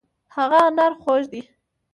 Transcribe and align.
هغه 0.35 0.59
انار 0.67 0.93
خوږ 1.01 1.23
دی. 1.31 1.41